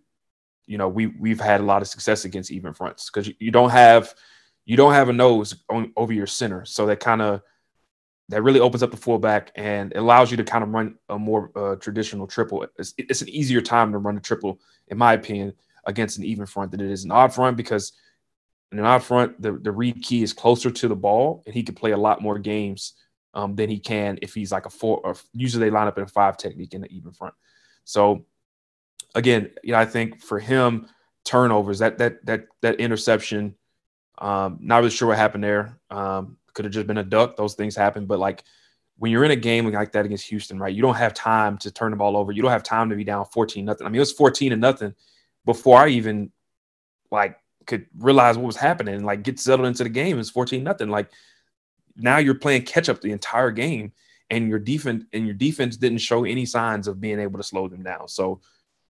[0.65, 3.51] you know, we we've had a lot of success against even fronts because you, you,
[3.51, 4.13] don't have
[4.65, 7.41] you don't have a nose on, over your center, so that kind of
[8.29, 11.51] that really opens up the fullback and allows you to kind of run a more
[11.55, 12.65] uh, traditional triple.
[12.77, 15.53] It's, it's, an easier time to run a triple, in my opinion,
[15.85, 17.91] against an even front than it is an odd front because
[18.71, 21.63] in an odd front, the, the read key is closer to the ball and he
[21.63, 22.93] can play a lot more games
[23.33, 26.03] um, than he can if he's like a four or usually they line up in
[26.03, 27.33] a five technique in the even front.
[27.83, 28.25] So
[29.15, 30.87] again, you know, I think for him,
[31.25, 33.55] turnovers, that that that that interception,
[34.17, 35.79] um, not really sure what happened there.
[35.89, 37.35] Um, could have just been a duck.
[37.35, 38.05] Those things happen.
[38.05, 38.43] But like
[38.97, 40.73] when you're in a game like that against Houston, right?
[40.73, 42.31] You don't have time to turn the ball over.
[42.31, 43.85] You don't have time to be down 14 nothing.
[43.85, 44.93] I mean, it was 14 and nothing
[45.45, 46.31] before I even
[47.11, 50.19] like could realize what was happening and like get settled into the game.
[50.19, 50.89] It's 14 nothing.
[50.89, 51.09] Like
[51.95, 53.93] now you're playing catch up the entire game
[54.29, 57.67] and your defense and your defense didn't show any signs of being able to slow
[57.67, 58.07] them down.
[58.07, 58.41] So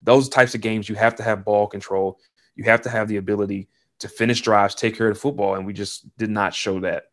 [0.01, 2.19] those types of games you have to have ball control.
[2.55, 3.67] You have to have the ability
[3.99, 7.05] to finish drives, take care of the football, and we just did not show that.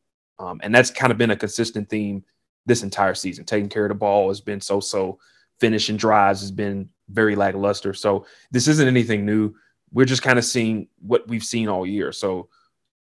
[0.43, 2.25] Um, and that's kind of been a consistent theme
[2.67, 3.45] this entire season.
[3.45, 5.19] Taking care of the ball has been so so.
[5.61, 7.95] Finishing drives has been very lackluster.
[7.95, 9.55] So this isn't anything new.
[9.93, 12.11] We're just kind of seeing what we've seen all year.
[12.11, 12.49] So,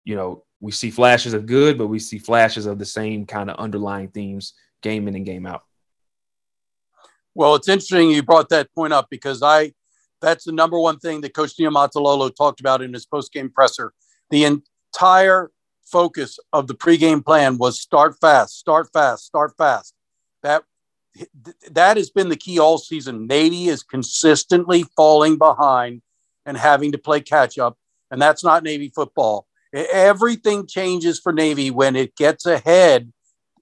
[0.05, 3.49] you know, we see flashes of good, but we see flashes of the same kind
[3.49, 5.63] of underlying themes game in and game out.
[7.33, 9.73] Well, it's interesting you brought that point up because I
[10.21, 13.91] that's the number one thing that Coach Niumatalolo talked about in his post-game presser.
[14.29, 15.51] The entire
[15.85, 19.93] focus of the pregame plan was start fast, start fast, start fast.
[20.43, 20.63] That
[21.71, 23.27] that has been the key all season.
[23.27, 26.01] Navy is consistently falling behind
[26.45, 27.77] and having to play catch up,
[28.11, 29.47] and that's not Navy football.
[29.73, 33.11] Everything changes for Navy when it gets ahead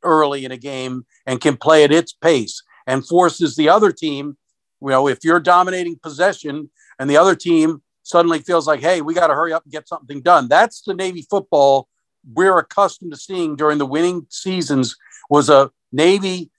[0.04, 4.38] early in a game and can play at its pace and forces the other team.
[4.82, 9.14] You know, if you're dominating possession and the other team suddenly feels like, hey, we
[9.14, 10.48] got to hurry up and get something done.
[10.48, 11.88] That's the Navy football
[12.32, 14.96] we're accustomed to seeing during the winning seasons
[15.30, 16.52] was a Navy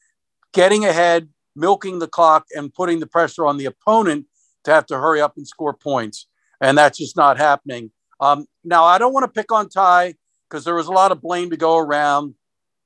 [0.53, 4.27] getting ahead, milking the clock, and putting the pressure on the opponent
[4.65, 6.27] to have to hurry up and score points.
[6.61, 7.91] And that's just not happening.
[8.21, 10.15] Um, now, I don't want to pick on Tai
[10.49, 12.35] because there was a lot of blame to go around.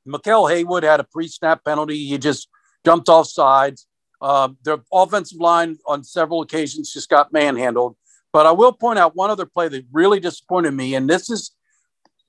[0.07, 2.07] Makai Haywood had a pre snap penalty.
[2.07, 2.49] He just
[2.85, 3.87] jumped off sides.
[4.21, 7.97] Uh, the offensive line on several occasions just got manhandled.
[8.33, 10.95] But I will point out one other play that really disappointed me.
[10.95, 11.53] And this is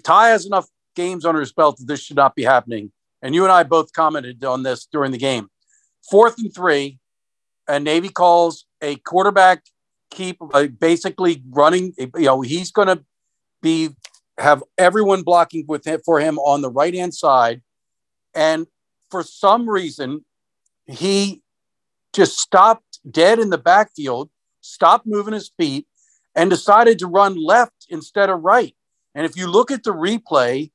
[0.03, 2.91] Tai has enough games under his belt that this should not be happening.
[3.21, 5.49] And you and I both commented on this during the game.
[6.09, 6.99] Fourth and three,
[7.67, 9.63] and Navy calls a quarterback
[10.09, 11.93] keep uh, basically running.
[11.97, 13.03] You know, he's going to
[13.61, 13.89] be
[14.37, 17.61] have everyone blocking with him, for him on the right hand side,
[18.33, 18.67] and
[19.11, 20.23] for some reason,
[20.87, 21.41] he
[22.13, 24.29] just stopped dead in the backfield,
[24.61, 25.87] stopped moving his feet,
[26.35, 28.75] and decided to run left instead of right.
[29.15, 30.71] And if you look at the replay,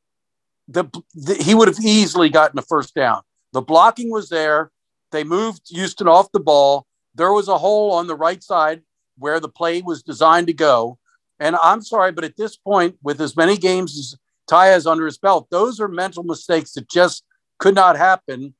[0.69, 3.23] the, the, he would have easily gotten a first down.
[3.53, 4.71] The blocking was there.
[5.13, 6.87] They moved Houston off the ball.
[7.15, 8.83] There was a hole on the right side
[9.17, 10.99] where the play was designed to go.
[11.39, 14.17] And I'm sorry, but at this point, with as many games as
[14.49, 17.25] Tai has under his belt, those are mental mistakes that just
[17.59, 18.55] could not happen.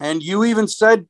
[0.00, 1.06] And you even said,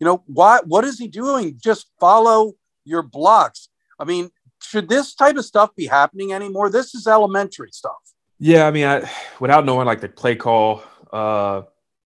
[0.00, 1.58] you know, why, what is he doing?
[1.62, 3.68] Just follow your blocks.
[3.98, 4.30] I mean,
[4.72, 6.70] should this type of stuff be happening anymore?
[6.70, 8.00] This is elementary stuff.
[8.38, 9.08] Yeah, I mean, I,
[9.38, 10.82] without knowing like the play call,
[11.12, 11.62] uh,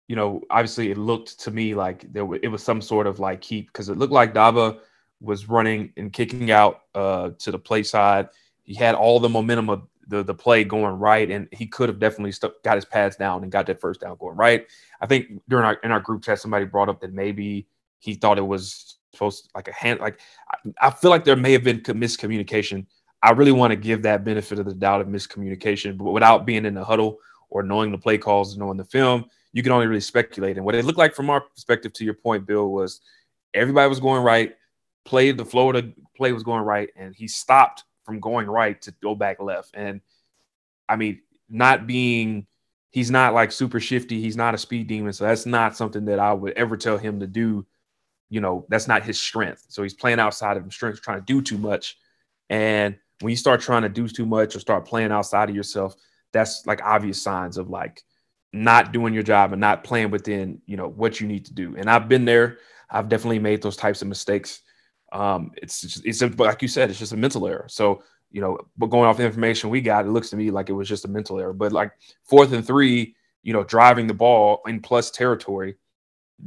[0.07, 3.19] you know, obviously it looked to me like there w- it was some sort of
[3.19, 4.79] like keep because it looked like Daba
[5.21, 8.29] was running and kicking out uh, to the play side.
[8.63, 11.99] He had all the momentum of the the play going right, and he could have
[11.99, 14.69] definitely st- got his pads down and got that first down going right.
[15.01, 17.67] I think during our in our group chat, somebody brought up that maybe
[17.99, 20.21] he thought it was supposed like a hand like
[20.51, 22.87] I, I feel like there may have been miscommunication.
[23.23, 26.65] I really want to give that benefit of the doubt of miscommunication, but without being
[26.65, 27.19] in the huddle
[27.51, 30.57] or knowing the play calls, knowing the film, you can only really speculate.
[30.57, 33.01] And what it looked like from our perspective, to your point, Bill, was
[33.55, 34.55] everybody was going right,
[35.05, 39.15] played the Florida play was going right, and he stopped from going right to go
[39.15, 39.71] back left.
[39.75, 40.01] And
[40.89, 42.47] I mean, not being
[42.91, 46.19] he's not like super shifty, he's not a speed demon, so that's not something that
[46.19, 47.67] I would ever tell him to do
[48.33, 49.67] you know, that's not his strength.
[49.69, 51.99] So he's playing outside of his strength, trying to do too much.
[52.49, 55.95] And when you start trying to do too much or start playing outside of yourself,
[56.33, 58.03] that's like obvious signs of like
[58.55, 61.77] not doing your job and not playing within, you know, what you need to do.
[61.77, 62.57] And I've been there.
[62.89, 64.63] I've definitely made those types of mistakes.
[65.13, 67.67] Um, it's just, it's like you said, it's just a mental error.
[67.69, 70.71] So you know, but going off the information we got, it looks to me like
[70.71, 71.53] it was just a mental error.
[71.53, 71.93] But like
[72.25, 75.77] fourth and three, you know, driving the ball in plus territory,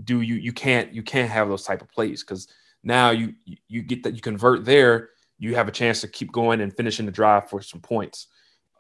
[0.03, 2.47] do you you can't you can't have those type of plays because
[2.83, 3.33] now you
[3.67, 7.05] you get that you convert there, you have a chance to keep going and finishing
[7.05, 8.27] the drive for some points.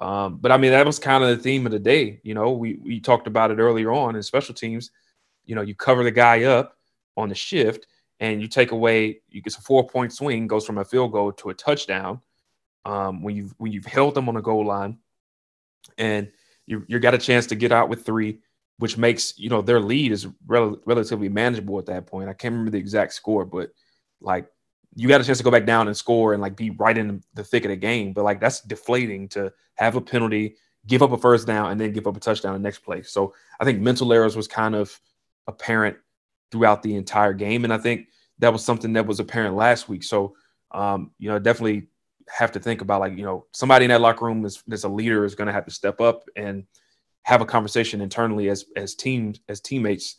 [0.01, 2.19] Um, but I mean, that was kind of the theme of the day.
[2.23, 4.91] You know, we we talked about it earlier on in special teams.
[5.45, 6.77] You know, you cover the guy up
[7.15, 7.87] on the shift,
[8.19, 9.21] and you take away.
[9.29, 12.21] You get a four point swing, goes from a field goal to a touchdown
[12.85, 14.97] um, when you've when you've held them on the goal line,
[15.97, 16.31] and
[16.65, 18.39] you you got a chance to get out with three,
[18.77, 22.29] which makes you know their lead is rel- relatively manageable at that point.
[22.29, 23.71] I can't remember the exact score, but
[24.21, 24.47] like
[24.95, 27.21] you got a chance to go back down and score and like be right in
[27.33, 28.13] the thick of the game.
[28.13, 30.55] But like that's deflating to have a penalty,
[30.87, 33.01] give up a first down, and then give up a touchdown the next play.
[33.03, 34.99] So I think mental errors was kind of
[35.47, 35.97] apparent
[36.51, 38.07] throughout the entire game, and I think
[38.39, 40.03] that was something that was apparent last week.
[40.03, 40.35] So
[40.71, 41.87] um, you know, definitely
[42.27, 44.89] have to think about like you know somebody in that locker room is as a
[44.89, 46.65] leader is going to have to step up and
[47.25, 50.17] have a conversation internally as as teams as teammates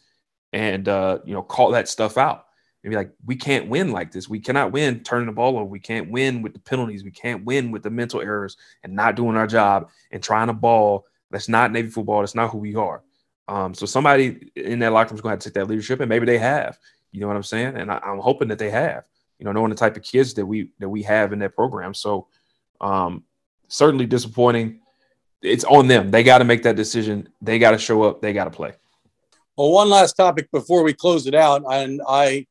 [0.53, 2.47] and uh, you know call that stuff out
[2.85, 5.65] and be like we can't win like this we cannot win turning the ball over
[5.65, 9.17] we can't win with the penalties we can't win with the mental errors and not
[9.17, 12.75] doing our job and trying to ball that's not navy football that's not who we
[12.75, 13.03] are
[13.49, 16.01] um, so somebody in that locker room is going to have to take that leadership
[16.01, 16.79] and maybe they have
[17.13, 19.05] you know what i'm saying and I, i'm hoping that they have
[19.39, 21.95] you know, knowing the type of kids that we that we have in that program.
[21.95, 22.29] So
[22.81, 23.25] um,
[23.69, 24.81] certainly disappointing.
[25.43, 26.11] It's on them.
[26.11, 27.29] They got to make that decision.
[27.41, 28.21] They got to show up.
[28.21, 28.73] They got to play.
[29.57, 32.47] Well, one last topic before we close it out, and I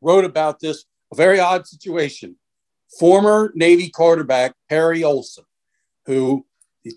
[0.00, 2.36] wrote about this a very odd situation.
[2.98, 5.44] Former Navy quarterback Perry Olsen,
[6.06, 6.44] who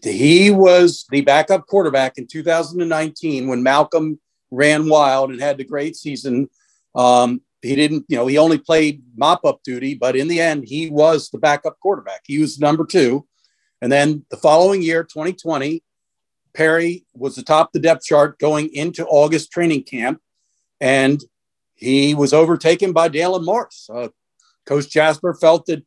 [0.03, 4.19] he was the backup quarterback in 2019 when Malcolm
[4.51, 6.49] ran wild and had the great season.
[6.95, 10.65] Um, he didn't, you know, he only played mop up duty, but in the end,
[10.67, 12.21] he was the backup quarterback.
[12.25, 13.25] He was number two.
[13.83, 15.83] And then the following year, 2020,
[16.53, 20.21] Perry was atop the depth chart going into August training camp,
[20.79, 21.21] and
[21.75, 23.89] he was overtaken by Dalen Morris.
[23.93, 24.07] Uh,
[24.65, 25.85] Coach Jasper felt that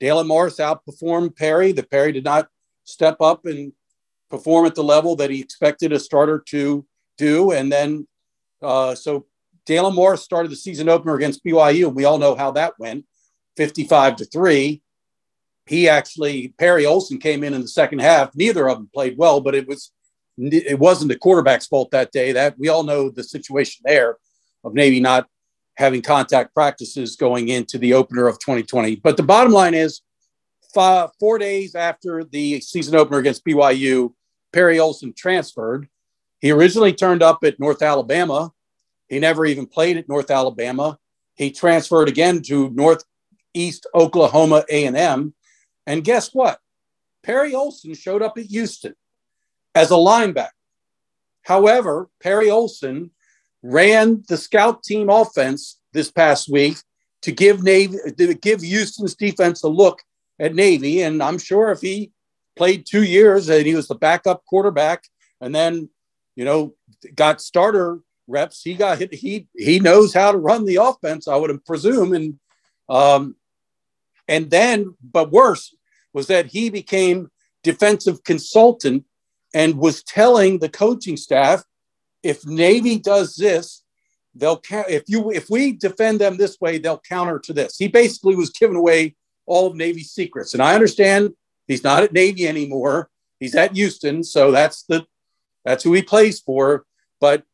[0.00, 2.48] Dalen Morris outperformed Perry, that Perry did not
[2.82, 3.72] step up and
[4.30, 6.84] perform at the level that he expected a starter to
[7.18, 7.52] do.
[7.52, 8.08] And then,
[8.62, 9.26] uh, so
[9.64, 13.04] Dalen Morris started the season opener against BYU, and we all know how that went
[13.56, 14.82] 55 to 3.
[15.68, 18.34] He actually, Perry Olsen came in in the second half.
[18.34, 19.92] Neither of them played well, but it was
[20.40, 22.32] it wasn't the quarterback's fault that day.
[22.32, 24.18] That we all know the situation there
[24.62, 25.26] of Navy not
[25.76, 28.96] having contact practices going into the opener of 2020.
[28.96, 30.00] But the bottom line is,
[30.72, 34.12] five, four days after the season opener against BYU,
[34.52, 35.88] Perry Olsen transferred.
[36.40, 38.52] He originally turned up at North Alabama
[39.08, 40.98] he never even played at North Alabama.
[41.34, 45.34] He transferred again to Northeast Oklahoma A&M.
[45.88, 46.60] And guess what?
[47.22, 48.94] Perry Olsen showed up at Houston
[49.74, 50.50] as a linebacker.
[51.42, 53.10] However, Perry Olsen
[53.62, 56.76] ran the scout team offense this past week
[57.22, 60.02] to give Navy to give Houston's defense a look
[60.38, 61.00] at Navy.
[61.00, 62.12] And I'm sure if he
[62.54, 65.04] played two years and he was the backup quarterback
[65.40, 65.88] and then,
[66.36, 66.74] you know,
[67.14, 68.60] got starter reps.
[68.60, 69.14] He got hit.
[69.14, 71.26] He he knows how to run the offense.
[71.26, 72.38] I would presume, and
[72.90, 73.36] um,
[74.28, 75.74] and then, but worse
[76.18, 77.30] was that he became
[77.62, 79.04] defensive consultant
[79.54, 81.62] and was telling the coaching staff,
[82.24, 83.84] if Navy does this,
[84.34, 87.78] they'll if you if we defend them this way, they'll counter to this.
[87.78, 89.14] He basically was giving away
[89.46, 91.34] all of Navy's secrets, and I understand
[91.68, 93.10] he's not at Navy anymore.
[93.38, 95.06] He's at Houston, so that's the
[95.64, 96.84] that's who he plays for.
[97.20, 97.44] But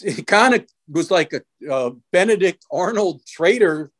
[0.00, 3.90] it kind of was like a, a Benedict Arnold traitor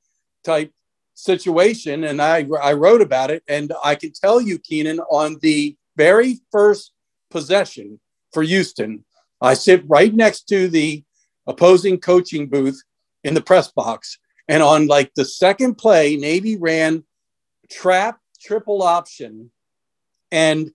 [0.45, 0.73] type
[1.17, 2.05] situation.
[2.05, 3.43] And I, I wrote about it.
[3.49, 6.93] And I can tell you, Keenan, on the very first
[7.31, 7.99] possession
[8.33, 9.05] for Houston,
[9.41, 11.03] I sit right next to the
[11.47, 12.81] opposing coaching booth
[13.25, 14.19] in the press box.
[14.49, 17.03] And on like the second play, Navy ran
[17.71, 19.51] trap triple option.
[20.31, 20.71] And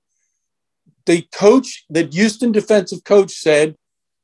[1.06, 3.76] the coach, the Houston defensive coach said,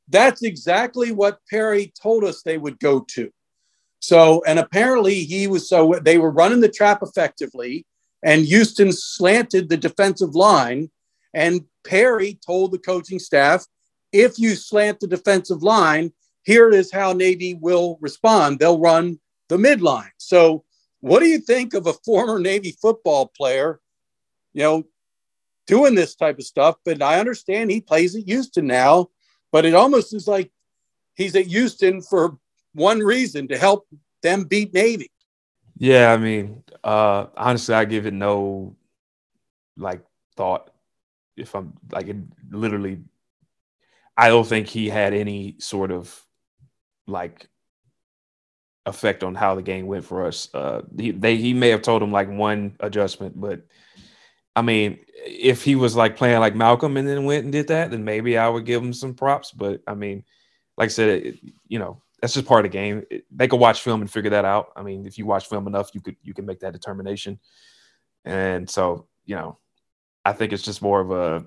[0.09, 3.31] that's exactly what Perry told us they would go to.
[3.99, 7.85] So, and apparently he was so they were running the trap effectively,
[8.23, 10.89] and Houston slanted the defensive line.
[11.33, 13.65] And Perry told the coaching staff,
[14.11, 16.11] if you slant the defensive line,
[16.43, 18.59] here is how Navy will respond.
[18.59, 19.19] They'll run
[19.49, 20.11] the midline.
[20.17, 20.63] So,
[21.01, 23.79] what do you think of a former Navy football player,
[24.53, 24.87] you know,
[25.67, 26.75] doing this type of stuff?
[26.85, 29.09] But I understand he plays at Houston now
[29.51, 30.51] but it almost is like
[31.15, 32.37] he's at Houston for
[32.77, 33.87] one reason to help
[34.21, 35.11] them beat Navy.
[35.77, 38.75] Yeah, I mean, uh, honestly, I give it no
[39.75, 40.01] like
[40.35, 40.71] thought.
[41.35, 42.17] If I'm like, it
[42.49, 42.99] literally,
[44.15, 46.25] I don't think he had any sort of
[47.05, 47.47] like
[48.85, 50.49] effect on how the game went for us.
[50.53, 53.61] Uh, he, they he may have told him like one adjustment, but
[54.55, 57.91] I mean, if he was like playing like Malcolm and then went and did that,
[57.91, 59.51] then maybe I would give him some props.
[59.51, 60.23] But I mean,
[60.77, 63.03] like I said, it, you know, that's just part of the game.
[63.09, 64.71] It, they could watch film and figure that out.
[64.75, 67.39] I mean, if you watch film enough, you could you can make that determination.
[68.25, 69.57] And so, you know,
[70.25, 71.45] I think it's just more of a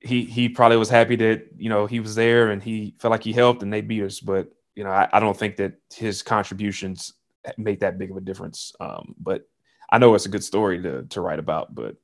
[0.00, 3.24] he he probably was happy that you know he was there and he felt like
[3.24, 4.20] he helped and they beat us.
[4.20, 7.14] But you know, I, I don't think that his contributions
[7.56, 8.72] make that big of a difference.
[8.80, 9.48] Um, but
[9.90, 11.74] I know it's a good story to to write about.
[11.74, 11.96] But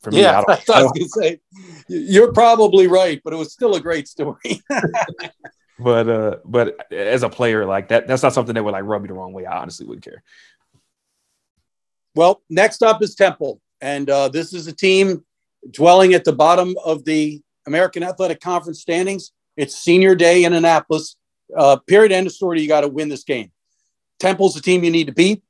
[0.00, 1.40] for me, yeah, I, don't, I was to say
[1.88, 4.62] you're probably right, but it was still a great story.
[5.82, 9.02] but uh, but as a player, like that, that's not something that would like rub
[9.02, 9.46] me the wrong way.
[9.46, 10.22] I honestly wouldn't care.
[12.14, 15.24] Well, next up is Temple, and uh, this is a team
[15.70, 19.32] dwelling at the bottom of the American Athletic Conference standings.
[19.56, 21.16] It's senior day in Annapolis.
[21.56, 22.12] Uh, period.
[22.12, 22.60] End of story.
[22.60, 23.50] You got to win this game.
[24.18, 25.42] Temple's the team you need to beat.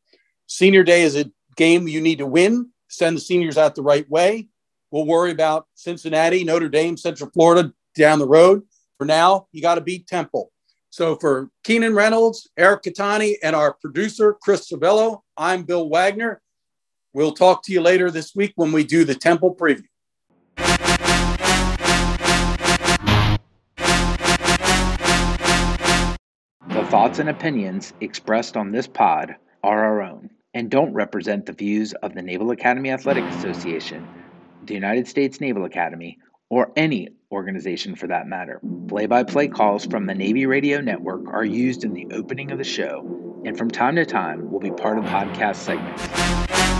[0.47, 2.70] Senior day is a game you need to win.
[2.89, 4.49] Send the seniors out the right way.
[4.91, 8.62] We'll worry about Cincinnati, Notre Dame, Central Florida down the road.
[9.01, 10.53] For now, you got to beat Temple.
[10.90, 16.42] So for Keenan Reynolds, Eric Kettani, and our producer, Chris Servello, I'm Bill Wagner.
[17.14, 19.86] We'll talk to you later this week when we do the Temple preview.
[26.68, 31.55] The thoughts and opinions expressed on this pod are our own and don't represent the
[31.55, 34.07] views of the Naval Academy Athletic Association,
[34.66, 36.18] the United States Naval Academy,
[36.51, 38.61] or any organization for that matter.
[38.89, 42.59] Play by play calls from the Navy Radio Network are used in the opening of
[42.59, 46.80] the show and from time to time will be part of podcast segments.